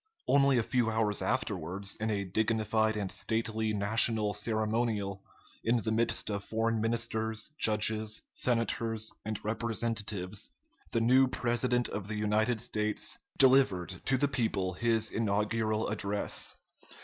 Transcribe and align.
Only 0.27 0.57
a 0.57 0.63
few 0.63 0.89
hours 0.89 1.21
afterwards, 1.21 1.95
in 1.99 2.09
a 2.09 2.23
dignified 2.23 2.97
and 2.97 3.11
stately 3.11 3.71
national 3.71 4.33
ceremonial, 4.33 5.21
in 5.63 5.79
the 5.83 5.91
midst 5.91 6.31
of 6.31 6.43
foreign 6.43 6.81
ministers, 6.81 7.51
judges, 7.59 8.21
senators, 8.33 9.13
and 9.23 9.39
representatives, 9.45 10.49
the 10.91 11.01
new 11.01 11.27
President 11.27 11.87
of 11.89 12.07
the 12.07 12.15
United 12.15 12.59
States 12.61 13.19
delivered 13.37 14.01
to 14.05 14.17
the 14.17 14.27
people 14.27 14.73
his 14.73 15.11
inaugural 15.11 15.87
address. 15.87 16.55